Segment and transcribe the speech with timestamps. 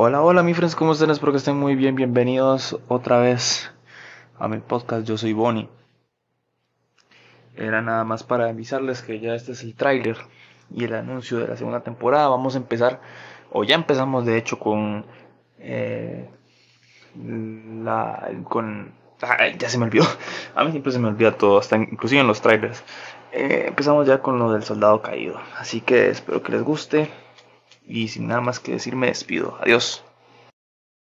[0.00, 1.10] Hola, hola, mi friends, ¿cómo están?
[1.10, 1.96] Espero que estén muy bien.
[1.96, 3.68] Bienvenidos otra vez
[4.38, 5.04] a mi podcast.
[5.04, 5.68] Yo soy Bonnie.
[7.56, 10.16] Era nada más para avisarles que ya este es el tráiler
[10.72, 12.28] y el anuncio de la segunda temporada.
[12.28, 13.00] Vamos a empezar,
[13.50, 15.04] o ya empezamos de hecho con
[15.58, 16.30] eh,
[17.82, 18.92] la con
[19.58, 20.04] ya se me olvidó.
[20.54, 22.84] A mí siempre se me olvida todo, hasta inclusive en los trailers.
[23.32, 25.40] Eh, empezamos ya con lo del soldado caído.
[25.58, 27.10] Así que espero que les guste.
[27.88, 29.56] Y sin nada más que decir, me despido.
[29.60, 30.04] Adiós.